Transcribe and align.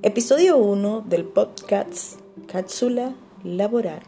Episodio 0.00 0.56
1 0.58 1.06
del 1.08 1.24
podcast 1.24 2.20
Cápsula 2.46 3.16
Laboral. 3.42 4.00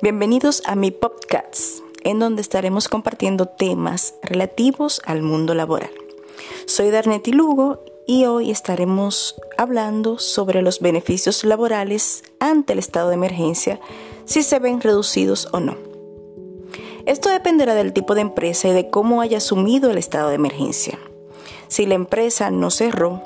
Bienvenidos 0.00 0.62
a 0.64 0.74
mi 0.74 0.90
podcast, 0.90 1.80
en 2.02 2.18
donde 2.18 2.40
estaremos 2.40 2.88
compartiendo 2.88 3.44
temas 3.44 4.14
relativos 4.22 5.02
al 5.04 5.20
mundo 5.20 5.52
laboral. 5.52 5.90
Soy 6.64 6.90
Darneti 6.90 7.32
Lugo 7.32 7.84
y 8.10 8.24
hoy 8.24 8.50
estaremos 8.50 9.36
hablando 9.56 10.18
sobre 10.18 10.62
los 10.62 10.80
beneficios 10.80 11.44
laborales 11.44 12.24
ante 12.40 12.72
el 12.72 12.80
estado 12.80 13.10
de 13.10 13.14
emergencia, 13.14 13.78
si 14.24 14.42
se 14.42 14.58
ven 14.58 14.80
reducidos 14.80 15.46
o 15.52 15.60
no. 15.60 15.76
Esto 17.06 17.28
dependerá 17.28 17.76
del 17.76 17.92
tipo 17.92 18.16
de 18.16 18.22
empresa 18.22 18.66
y 18.66 18.72
de 18.72 18.90
cómo 18.90 19.20
haya 19.20 19.36
asumido 19.36 19.92
el 19.92 19.96
estado 19.96 20.30
de 20.30 20.34
emergencia. 20.34 20.98
Si 21.68 21.86
la 21.86 21.94
empresa 21.94 22.50
no 22.50 22.72
cerró, 22.72 23.22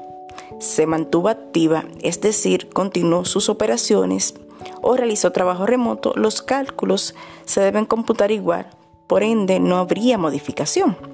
se 0.61 0.85
mantuvo 0.85 1.31
activa, 1.31 1.87
es 2.03 2.21
decir, 2.21 2.69
continuó 2.69 3.25
sus 3.25 3.49
operaciones 3.49 4.35
o 4.83 4.99
realizó 4.99 5.33
trabajo 5.33 5.65
remoto, 5.65 6.13
los 6.15 6.43
cálculos 6.43 7.15
se 7.47 7.63
deben 7.63 7.87
computar 7.87 8.31
igual, 8.33 8.69
por 9.07 9.23
ende 9.23 9.61
no 9.61 9.79
habría 9.79 10.19
modificación. 10.19 11.14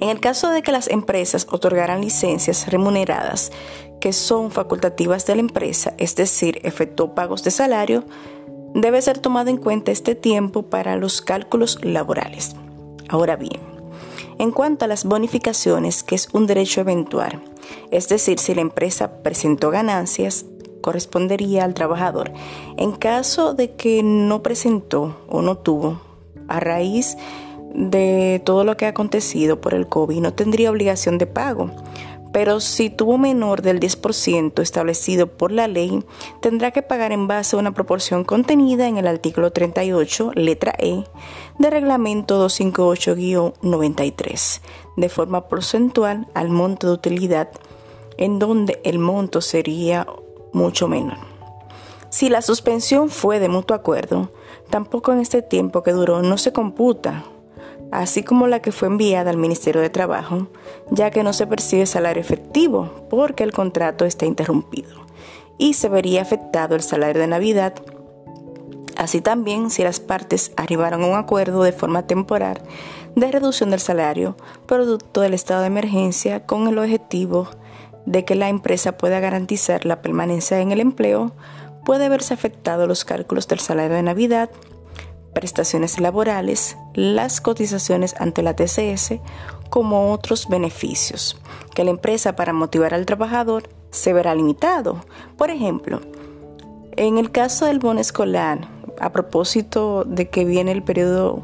En 0.00 0.10
el 0.10 0.20
caso 0.20 0.50
de 0.50 0.62
que 0.62 0.72
las 0.72 0.88
empresas 0.88 1.46
otorgaran 1.50 2.00
licencias 2.00 2.68
remuneradas 2.68 3.50
que 4.00 4.12
son 4.12 4.50
facultativas 4.50 5.26
de 5.26 5.36
la 5.36 5.40
empresa, 5.40 5.94
es 5.98 6.16
decir, 6.16 6.60
efectuó 6.64 7.14
pagos 7.14 7.42
de 7.42 7.50
salario, 7.50 8.04
debe 8.74 9.00
ser 9.00 9.18
tomado 9.18 9.48
en 9.48 9.56
cuenta 9.56 9.90
este 9.90 10.14
tiempo 10.14 10.64
para 10.64 10.96
los 10.96 11.22
cálculos 11.22 11.78
laborales. 11.82 12.54
Ahora 13.08 13.36
bien, 13.36 13.60
en 14.38 14.50
cuanto 14.50 14.84
a 14.84 14.88
las 14.88 15.04
bonificaciones, 15.04 16.02
que 16.02 16.14
es 16.14 16.28
un 16.32 16.46
derecho 16.46 16.82
eventual, 16.82 17.42
es 17.90 18.08
decir, 18.08 18.38
si 18.38 18.54
la 18.54 18.60
empresa 18.60 19.22
presentó 19.22 19.70
ganancias, 19.70 20.44
correspondería 20.82 21.64
al 21.64 21.74
trabajador. 21.74 22.32
En 22.76 22.92
caso 22.92 23.54
de 23.54 23.74
que 23.74 24.02
no 24.02 24.42
presentó 24.42 25.16
o 25.28 25.42
no 25.42 25.56
tuvo, 25.58 26.00
a 26.48 26.60
raíz 26.60 27.16
de 27.16 27.55
todo 28.44 28.64
lo 28.64 28.76
que 28.76 28.86
ha 28.86 28.90
acontecido 28.90 29.60
por 29.60 29.74
el 29.74 29.86
COVID 29.86 30.20
no 30.20 30.32
tendría 30.32 30.70
obligación 30.70 31.18
de 31.18 31.26
pago. 31.26 31.70
Pero 32.32 32.60
si 32.60 32.90
tuvo 32.90 33.18
menor 33.18 33.62
del 33.62 33.80
10% 33.80 34.60
establecido 34.60 35.26
por 35.26 35.50
la 35.52 35.68
ley, 35.68 36.04
tendrá 36.40 36.70
que 36.70 36.82
pagar 36.82 37.12
en 37.12 37.26
base 37.26 37.56
a 37.56 37.58
una 37.58 37.72
proporción 37.72 38.24
contenida 38.24 38.88
en 38.88 38.98
el 38.98 39.06
artículo 39.06 39.52
38, 39.52 40.32
letra 40.34 40.74
E, 40.78 41.04
de 41.58 41.70
reglamento 41.70 42.46
258-93, 42.46 44.60
de 44.96 45.08
forma 45.08 45.48
porcentual 45.48 46.26
al 46.34 46.50
monto 46.50 46.88
de 46.88 46.92
utilidad, 46.92 47.48
en 48.18 48.38
donde 48.38 48.82
el 48.84 48.98
monto 48.98 49.40
sería 49.40 50.06
mucho 50.52 50.88
menor. 50.88 51.16
Si 52.10 52.28
la 52.28 52.42
suspensión 52.42 53.08
fue 53.08 53.40
de 53.40 53.48
mutuo 53.48 53.74
acuerdo, 53.74 54.30
tampoco 54.68 55.10
en 55.12 55.20
este 55.20 55.40
tiempo 55.40 55.82
que 55.82 55.92
duró 55.92 56.20
no 56.22 56.36
se 56.36 56.52
computa 56.52 57.24
así 57.90 58.22
como 58.22 58.46
la 58.46 58.60
que 58.60 58.72
fue 58.72 58.88
enviada 58.88 59.30
al 59.30 59.36
Ministerio 59.36 59.80
de 59.80 59.90
Trabajo, 59.90 60.48
ya 60.90 61.10
que 61.10 61.22
no 61.22 61.32
se 61.32 61.46
percibe 61.46 61.86
salario 61.86 62.20
efectivo 62.20 63.06
porque 63.10 63.44
el 63.44 63.52
contrato 63.52 64.04
está 64.04 64.26
interrumpido 64.26 65.06
y 65.58 65.74
se 65.74 65.88
vería 65.88 66.22
afectado 66.22 66.74
el 66.74 66.82
salario 66.82 67.20
de 67.20 67.28
Navidad. 67.28 67.74
Así 68.96 69.20
también 69.20 69.70
si 69.70 69.82
las 69.82 70.00
partes 70.00 70.52
arribaron 70.56 71.02
a 71.02 71.06
un 71.06 71.16
acuerdo 71.16 71.62
de 71.62 71.72
forma 71.72 72.06
temporal 72.06 72.62
de 73.14 73.30
reducción 73.30 73.70
del 73.70 73.80
salario 73.80 74.36
producto 74.66 75.20
del 75.20 75.34
estado 75.34 75.62
de 75.62 75.68
emergencia 75.68 76.44
con 76.44 76.68
el 76.68 76.78
objetivo 76.78 77.48
de 78.04 78.24
que 78.24 78.34
la 78.34 78.48
empresa 78.48 78.96
pueda 78.96 79.20
garantizar 79.20 79.84
la 79.84 80.00
permanencia 80.00 80.60
en 80.60 80.70
el 80.70 80.80
empleo, 80.80 81.32
puede 81.84 82.08
verse 82.08 82.34
afectado 82.34 82.86
los 82.86 83.04
cálculos 83.04 83.48
del 83.48 83.58
salario 83.58 83.96
de 83.96 84.02
Navidad 84.02 84.50
prestaciones 85.36 86.00
laborales, 86.00 86.78
las 86.94 87.42
cotizaciones 87.42 88.14
ante 88.18 88.42
la 88.42 88.56
TCS, 88.56 89.20
como 89.68 90.10
otros 90.10 90.48
beneficios, 90.48 91.38
que 91.74 91.84
la 91.84 91.90
empresa 91.90 92.34
para 92.36 92.54
motivar 92.54 92.94
al 92.94 93.04
trabajador 93.04 93.68
se 93.90 94.14
verá 94.14 94.34
limitado. 94.34 95.04
Por 95.36 95.50
ejemplo, 95.50 96.00
en 96.96 97.18
el 97.18 97.32
caso 97.32 97.66
del 97.66 97.80
bono 97.80 98.00
escolar, 98.00 98.66
a 98.98 99.12
propósito 99.12 100.04
de 100.04 100.30
que 100.30 100.46
viene 100.46 100.72
el 100.72 100.82
periodo 100.82 101.42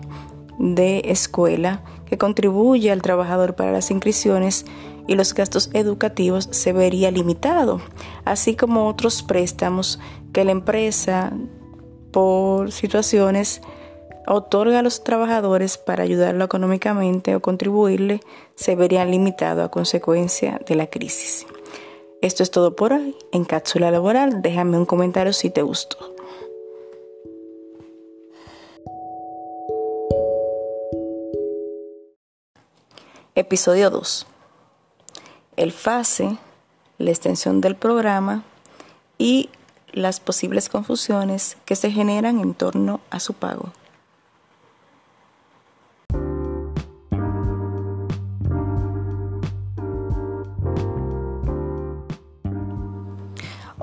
de 0.59 1.03
escuela 1.05 1.85
que 2.07 2.17
contribuye 2.17 2.91
al 2.91 3.03
trabajador 3.03 3.57
para 3.57 3.73
las 3.73 3.91
inscripciones 3.91 4.65
y 5.07 5.17
los 5.17 5.35
gastos 5.35 5.69
educativos 5.75 6.49
se 6.51 6.73
vería 6.73 7.11
limitado, 7.11 7.83
así 8.25 8.57
como 8.57 8.89
otros 8.89 9.23
préstamos 9.23 10.01
que 10.33 10.47
la 10.47 10.53
empresa 10.53 11.35
por 12.11 12.73
situaciones 12.73 13.61
otorga 14.27 14.79
a 14.79 14.83
los 14.83 15.05
trabajadores 15.05 15.79
para 15.79 16.05
ayudarlo 16.05 16.45
económicamente 16.45 17.35
o 17.35 17.41
contribuirle 17.41 18.21
se 18.55 18.77
verían 18.77 19.11
limitados 19.11 19.65
a 19.65 19.71
consecuencia 19.71 20.61
de 20.67 20.77
la 20.77 20.87
crisis. 20.87 21.47
Esto 22.21 22.43
es 22.43 22.51
todo 22.51 22.77
por 22.77 22.93
hoy 22.93 23.17
en 23.33 23.45
Cápsula 23.45 23.91
Laboral. 23.91 24.43
Déjame 24.43 24.79
un 24.79 24.87
comentario 24.87 25.33
si 25.33 25.51
te 25.51 25.63
gustó. 25.63 26.15
Episodio 33.35 33.91
2. 33.91 34.27
El 35.57 35.73
fase, 35.73 36.37
la 36.99 37.11
extensión 37.11 37.61
del 37.61 37.77
programa 37.77 38.45
y 39.19 39.49
las 39.93 40.21
posibles 40.21 40.69
confusiones 40.69 41.57
que 41.65 41.77
se 41.77 41.91
generan 41.91 42.41
en 42.41 42.55
torno 42.55 43.01
a 43.11 43.21
su 43.21 43.35
pago. 43.35 43.73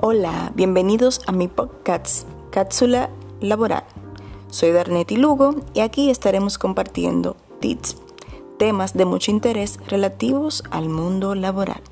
Hola, 0.02 0.50
bienvenidos 0.54 1.20
a 1.26 1.32
mi 1.32 1.46
podcast 1.46 2.26
Cápsula 2.50 3.10
Laboral. 3.42 3.84
Soy 4.48 4.72
Darnetti 4.72 5.18
Lugo 5.18 5.56
y 5.74 5.80
aquí 5.80 6.08
estaremos 6.08 6.56
compartiendo 6.56 7.36
tips, 7.60 7.98
temas 8.58 8.94
de 8.94 9.04
mucho 9.04 9.30
interés 9.30 9.78
relativos 9.88 10.64
al 10.70 10.88
mundo 10.88 11.34
laboral. 11.34 11.82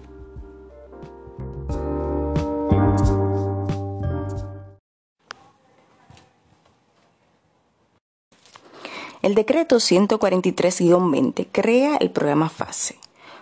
El 9.20 9.34
decreto 9.34 9.76
143-20 9.76 11.46
crea 11.52 11.98
el 11.98 12.10
programa 12.10 12.48
FASE 12.48 12.98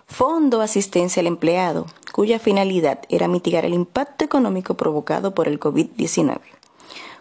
Fondo 0.09 0.63
Asistencia 0.63 1.21
al 1.21 1.27
Empleado, 1.27 1.87
cuya 2.13 2.39
finalidad 2.39 3.01
era 3.09 3.29
mitigar 3.29 3.65
el 3.65 3.75
impacto 3.75 4.25
económico 4.25 4.75
provocado 4.75 5.35
por 5.35 5.49
el 5.49 5.61
COVID-19, 5.61 6.41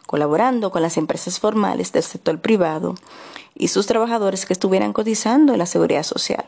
colaborando 0.05 0.71
con 0.71 0.81
las 0.81 0.95
empresas 0.95 1.39
formales 1.39 1.91
del 1.91 2.03
sector 2.03 2.39
privado 2.39 2.95
y 3.55 3.69
sus 3.69 3.87
trabajadores 3.87 4.45
que 4.45 4.53
estuvieran 4.53 4.93
cotizando 4.93 5.51
en 5.53 5.59
la 5.59 5.65
seguridad 5.65 6.03
social. 6.03 6.45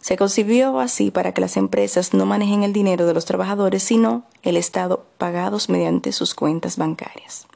Se 0.00 0.16
concibió 0.16 0.78
así 0.78 1.10
para 1.10 1.32
que 1.32 1.40
las 1.40 1.56
empresas 1.56 2.14
no 2.14 2.24
manejen 2.24 2.62
el 2.62 2.72
dinero 2.72 3.06
de 3.06 3.14
los 3.14 3.24
trabajadores, 3.24 3.82
sino 3.82 4.24
el 4.42 4.56
Estado 4.56 5.04
pagados 5.18 5.68
mediante 5.68 6.12
sus 6.12 6.34
cuentas 6.34 6.76
bancarias. 6.76 7.46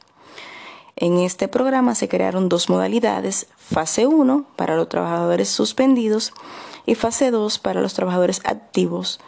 En 1.01 1.17
este 1.17 1.47
programa 1.47 1.95
se 1.95 2.09
crearon 2.09 2.49
dos 2.49 2.69
modalidades, 2.69 3.47
fase 3.55 4.05
1 4.05 4.45
para 4.57 4.75
los 4.75 4.89
trabajadores 4.89 5.47
suspendidos 5.47 6.33
y 6.85 6.95
fase 6.95 7.31
2 7.31 7.57
para 7.59 7.79
los 7.79 7.93
trabajadores 7.93 8.41
activos, 8.43 9.21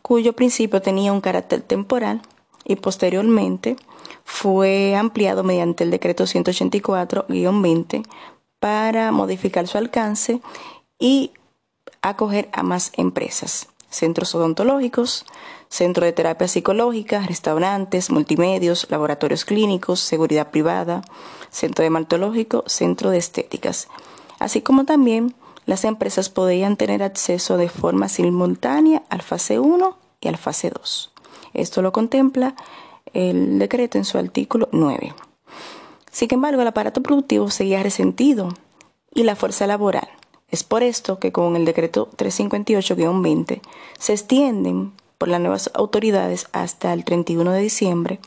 cuyo 0.00 0.34
principio 0.34 0.80
tenía 0.80 1.12
un 1.12 1.20
carácter 1.20 1.62
temporal 1.62 2.22
y 2.64 2.76
posteriormente 2.76 3.74
fue 4.24 4.94
ampliado 4.94 5.42
mediante 5.42 5.82
el 5.82 5.90
decreto 5.90 6.22
184-20 6.22 8.06
para 8.60 9.10
modificar 9.10 9.66
su 9.66 9.76
alcance 9.76 10.40
y 11.00 11.32
acoger 12.00 12.48
a 12.52 12.62
más 12.62 12.92
empresas, 12.96 13.66
centros 13.90 14.34
odontológicos, 14.34 15.24
centro 15.68 16.04
de 16.04 16.12
terapia 16.12 16.48
psicológica, 16.48 17.20
restaurantes, 17.26 18.10
multimedios, 18.10 18.86
laboratorios 18.90 19.44
clínicos, 19.44 20.00
seguridad 20.00 20.50
privada, 20.50 21.02
centro 21.50 21.84
hematológico, 21.84 22.64
centro 22.66 23.10
de 23.10 23.18
estéticas, 23.18 23.88
así 24.38 24.62
como 24.62 24.84
también 24.84 25.34
las 25.66 25.84
empresas 25.84 26.30
podían 26.30 26.76
tener 26.76 27.02
acceso 27.02 27.56
de 27.56 27.68
forma 27.68 28.08
simultánea 28.08 29.02
al 29.10 29.22
fase 29.22 29.58
1 29.58 29.98
y 30.20 30.28
al 30.28 30.38
fase 30.38 30.70
2. 30.70 31.12
Esto 31.52 31.82
lo 31.82 31.92
contempla 31.92 32.54
el 33.12 33.58
decreto 33.58 33.98
en 33.98 34.04
su 34.04 34.18
artículo 34.18 34.68
9. 34.72 35.14
Sin 36.10 36.32
embargo, 36.32 36.62
el 36.62 36.68
aparato 36.68 37.02
productivo 37.02 37.50
seguía 37.50 37.82
resentido 37.82 38.48
y 39.14 39.24
la 39.24 39.36
fuerza 39.36 39.66
laboral. 39.66 40.08
Es 40.50 40.64
por 40.64 40.82
esto 40.82 41.18
que 41.18 41.32
con 41.32 41.56
el 41.56 41.64
decreto 41.64 42.10
358-20 42.16 43.60
se 43.98 44.12
extienden 44.12 44.92
por 45.18 45.28
las 45.28 45.40
nuevas 45.40 45.70
autoridades 45.74 46.48
hasta 46.52 46.92
el 46.92 47.04
31 47.04 47.50
de 47.52 47.60
diciembre 47.60 48.20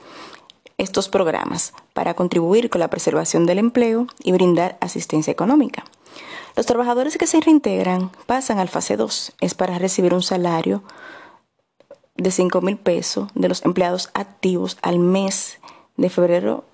estos 0.77 1.09
programas 1.09 1.73
para 1.93 2.15
contribuir 2.15 2.69
con 2.69 2.79
la 2.79 2.89
preservación 2.89 3.45
del 3.45 3.59
empleo 3.59 4.07
y 4.23 4.31
brindar 4.31 4.77
asistencia 4.81 5.31
económica. 5.31 5.85
Los 6.55 6.65
trabajadores 6.65 7.17
que 7.17 7.27
se 7.27 7.39
reintegran 7.39 8.11
pasan 8.25 8.59
al 8.59 8.67
fase 8.67 8.97
2, 8.97 9.33
es 9.39 9.53
para 9.53 9.77
recibir 9.77 10.13
un 10.13 10.23
salario 10.23 10.83
de 12.17 12.31
5 12.31 12.61
mil 12.61 12.77
pesos 12.77 13.29
de 13.35 13.47
los 13.47 13.63
empleados 13.63 14.09
activos 14.13 14.77
al 14.81 14.99
mes 14.99 15.59
de 15.97 16.09
febrero 16.09 16.65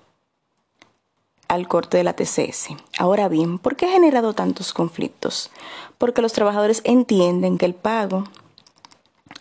al 1.48 1.66
corte 1.66 1.96
de 1.96 2.04
la 2.04 2.12
TCS. 2.12 2.68
Ahora 2.98 3.28
bien, 3.28 3.58
¿por 3.58 3.74
qué 3.74 3.86
ha 3.86 3.92
generado 3.92 4.34
tantos 4.34 4.72
conflictos? 4.72 5.50
Porque 5.96 6.22
los 6.22 6.34
trabajadores 6.34 6.82
entienden 6.84 7.58
que 7.58 7.66
el 7.66 7.74
pago, 7.74 8.24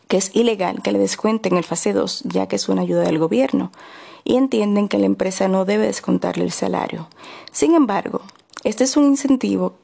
que 0.07 0.17
es 0.17 0.35
ilegal 0.35 0.81
que 0.81 0.91
le 0.93 0.99
descuenten 0.99 1.57
el 1.57 1.65
fase 1.65 1.93
2, 1.93 2.23
ya 2.23 2.47
que 2.47 2.55
es 2.55 2.69
una 2.69 2.81
ayuda 2.81 3.03
del 3.03 3.19
gobierno, 3.19 3.71
y 4.23 4.37
entienden 4.37 4.87
que 4.87 4.97
la 4.97 5.05
empresa 5.05 5.47
no 5.47 5.65
debe 5.65 5.85
descontarle 5.85 6.43
el 6.43 6.51
salario. 6.51 7.07
Sin 7.51 7.75
embargo, 7.75 8.21
este 8.63 8.85
es 8.85 8.97
un 8.97 9.05
incentivo 9.05 9.75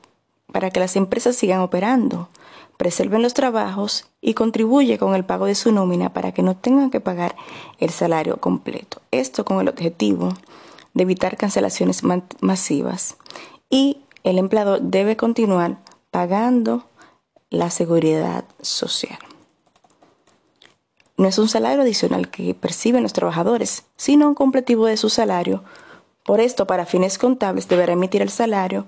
para 0.51 0.69
que 0.71 0.79
las 0.79 0.95
empresas 0.95 1.35
sigan 1.35 1.59
operando, 1.61 2.29
preserven 2.77 3.21
los 3.21 3.33
trabajos 3.33 4.05
y 4.21 4.33
contribuye 4.33 4.97
con 4.97 5.15
el 5.15 5.25
pago 5.25 5.45
de 5.45 5.55
su 5.55 5.71
nómina 5.71 6.13
para 6.13 6.31
que 6.31 6.41
no 6.41 6.55
tengan 6.55 6.89
que 6.89 6.99
pagar 6.99 7.35
el 7.79 7.89
salario 7.89 8.37
completo. 8.37 9.01
Esto 9.11 9.45
con 9.45 9.59
el 9.61 9.69
objetivo 9.69 10.33
de 10.93 11.03
evitar 11.03 11.37
cancelaciones 11.37 12.03
masivas 12.41 13.17
y 13.69 13.97
el 14.23 14.37
empleador 14.37 14.81
debe 14.81 15.17
continuar 15.17 15.79
pagando 16.11 16.85
la 17.49 17.69
seguridad 17.69 18.45
social. 18.61 19.19
No 21.17 21.27
es 21.27 21.37
un 21.37 21.47
salario 21.47 21.81
adicional 21.81 22.29
que 22.29 22.53
perciben 22.53 23.03
los 23.03 23.13
trabajadores, 23.13 23.85
sino 23.95 24.27
un 24.27 24.35
completivo 24.35 24.87
de 24.87 24.97
su 24.97 25.09
salario. 25.09 25.63
Por 26.23 26.39
esto, 26.39 26.65
para 26.65 26.85
fines 26.85 27.17
contables, 27.17 27.67
deberá 27.67 27.93
emitir 27.93 28.21
el 28.21 28.29
salario 28.29 28.85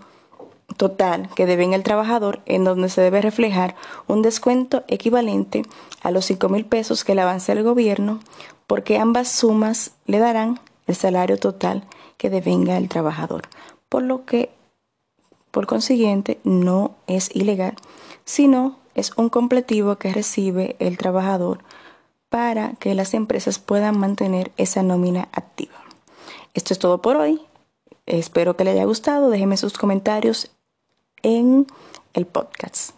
total 0.77 1.29
que 1.35 1.45
debe 1.45 1.73
el 1.73 1.83
trabajador, 1.83 2.41
en 2.45 2.63
donde 2.63 2.89
se 2.89 3.01
debe 3.01 3.21
reflejar 3.21 3.75
un 4.07 4.21
descuento 4.21 4.83
equivalente 4.87 5.63
a 6.01 6.11
los 6.11 6.25
5 6.25 6.49
mil 6.49 6.65
pesos 6.65 7.03
que 7.03 7.15
le 7.15 7.21
avance 7.21 7.51
el 7.51 7.63
gobierno, 7.63 8.19
porque 8.67 8.97
ambas 8.97 9.27
sumas 9.29 9.91
le 10.05 10.19
darán 10.19 10.59
el 10.87 10.95
salario 10.95 11.37
total 11.37 11.83
que 12.17 12.29
devenga 12.29 12.77
el 12.77 12.89
trabajador, 12.89 13.43
por 13.89 14.03
lo 14.03 14.25
que, 14.25 14.49
por 15.51 15.67
consiguiente, 15.67 16.39
no 16.43 16.95
es 17.07 17.35
ilegal, 17.35 17.75
sino 18.23 18.77
es 18.95 19.11
un 19.17 19.29
completivo 19.29 19.97
que 19.97 20.13
recibe 20.13 20.75
el 20.79 20.97
trabajador 20.97 21.59
para 22.29 22.73
que 22.73 22.95
las 22.95 23.13
empresas 23.13 23.59
puedan 23.59 23.99
mantener 23.99 24.51
esa 24.57 24.83
nómina 24.83 25.29
activa. 25.31 25.75
Esto 26.53 26.73
es 26.73 26.79
todo 26.79 27.01
por 27.01 27.17
hoy. 27.17 27.41
Espero 28.05 28.55
que 28.55 28.63
les 28.63 28.73
haya 28.73 28.85
gustado. 28.85 29.29
Déjenme 29.29 29.57
sus 29.57 29.73
comentarios 29.77 30.51
en 31.21 31.67
el 32.13 32.25
podcast. 32.25 32.91